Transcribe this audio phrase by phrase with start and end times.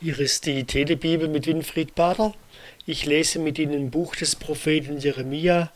[0.00, 2.32] Hier ist die Telebibel mit Winfried Bader.
[2.86, 5.72] Ich lese mit Ihnen Buch des Propheten Jeremia,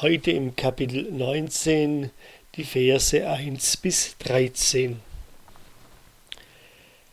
[0.00, 2.10] heute im Kapitel 19,
[2.54, 4.98] die Verse 1 bis 13.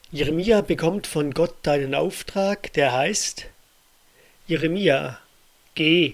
[0.10, 3.48] Jeremia bekommt von Gott einen Auftrag, der heißt:
[4.48, 5.20] Jeremia,
[5.75, 6.14] geh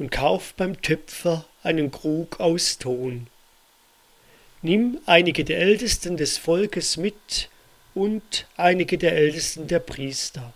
[0.00, 3.28] und kauf beim Töpfer einen Krug aus Ton.
[4.62, 7.50] Nimm einige der Ältesten des Volkes mit
[7.96, 10.52] und einige der Ältesten der Priester.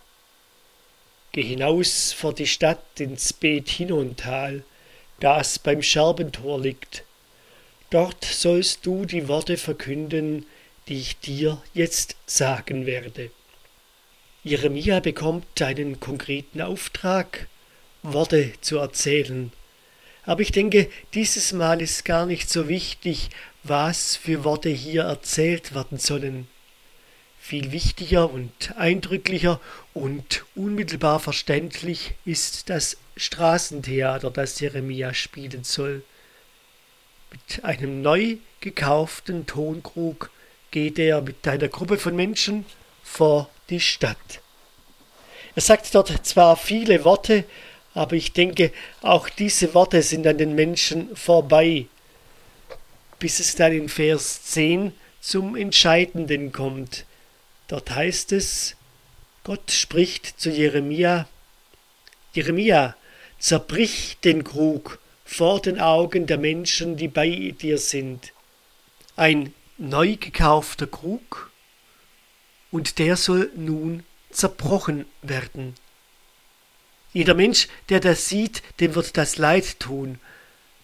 [1.31, 4.63] Geh hinaus vor die Stadt ins Bet Hinontal,
[5.19, 7.03] das beim Scherbentor liegt.
[7.89, 10.45] Dort sollst du die Worte verkünden,
[10.87, 13.31] die ich dir jetzt sagen werde.
[14.43, 17.47] Jeremia bekommt einen konkreten Auftrag,
[18.03, 19.51] Worte zu erzählen.
[20.25, 23.29] Aber ich denke, dieses Mal ist gar nicht so wichtig,
[23.63, 26.47] was für Worte hier erzählt werden sollen.
[27.43, 29.59] Viel wichtiger und eindrücklicher
[29.95, 36.03] und unmittelbar verständlich ist das Straßentheater, das Jeremia spielen soll.
[37.31, 40.29] Mit einem neu gekauften Tonkrug
[40.69, 42.63] geht er mit einer Gruppe von Menschen
[43.03, 44.39] vor die Stadt.
[45.55, 47.43] Er sagt dort zwar viele Worte,
[47.95, 51.87] aber ich denke, auch diese Worte sind an den Menschen vorbei,
[53.17, 57.05] bis es dann in Vers 10 zum Entscheidenden kommt.
[57.71, 58.75] Dort heißt es,
[59.45, 61.29] Gott spricht zu Jeremia,
[62.33, 62.97] Jeremia,
[63.39, 68.33] zerbrich den Krug vor den Augen der Menschen, die bei dir sind.
[69.15, 71.49] Ein neu gekaufter Krug,
[72.71, 75.75] und der soll nun zerbrochen werden.
[77.13, 80.19] Jeder Mensch, der das sieht, dem wird das leid tun,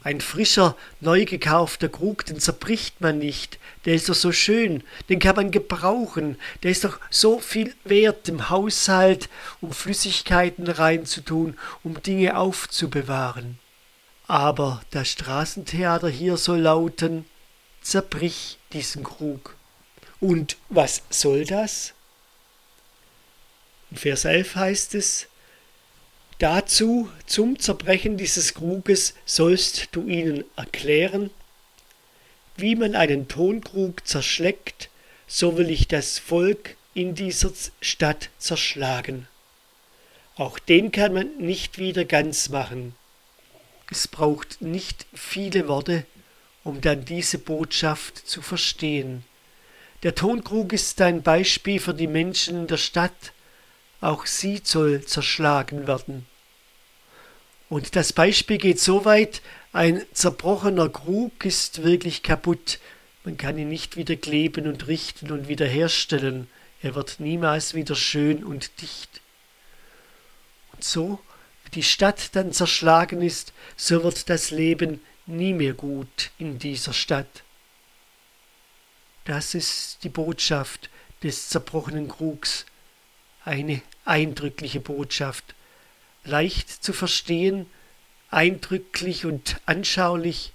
[0.04, 3.60] ein frischer, neu gekaufter Krug, den zerbricht man nicht.
[3.86, 6.38] Der ist doch so schön, den kann man gebrauchen.
[6.64, 13.60] Der ist doch so viel wert im Haushalt, um Flüssigkeiten reinzutun, um Dinge aufzubewahren.
[14.28, 17.26] Aber das Straßentheater hier soll lauten,
[17.82, 19.56] zerbrich diesen Krug.
[20.20, 21.94] Und was soll das?
[23.92, 25.28] In Vers 11 heißt es,
[26.40, 31.32] Dazu, zum Zerbrechen dieses Kruges, sollst du ihnen erklären,
[32.58, 34.90] wie man einen Tonkrug zerschlägt,
[35.26, 39.28] so will ich das Volk in dieser Stadt zerschlagen.
[40.36, 42.96] Auch den kann man nicht wieder ganz machen.
[43.90, 46.06] Es braucht nicht viele Worte,
[46.64, 49.24] um dann diese Botschaft zu verstehen.
[50.04, 53.34] Der Tonkrug ist ein Beispiel für die Menschen der Stadt,
[54.02, 56.26] auch sie soll zerschlagen werden.
[57.70, 59.42] Und das Beispiel geht so weit,
[59.74, 62.80] ein zerbrochener Krug ist wirklich kaputt.
[63.24, 66.50] Man kann ihn nicht wieder kleben und richten und wiederherstellen.
[66.82, 69.22] Er wird niemals wieder schön und dicht.
[70.72, 71.20] Und so,
[71.66, 76.94] wie die Stadt dann zerschlagen ist, so wird das Leben nie mehr gut in dieser
[76.94, 77.44] Stadt.
[79.26, 80.90] Das ist die Botschaft
[81.22, 82.66] des zerbrochenen Krugs
[83.48, 85.56] eine eindrückliche Botschaft,
[86.24, 87.66] leicht zu verstehen,
[88.30, 90.54] eindrücklich und anschaulich,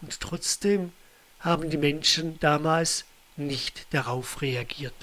[0.00, 0.92] und trotzdem
[1.40, 3.04] haben die Menschen damals
[3.36, 4.94] nicht darauf reagiert.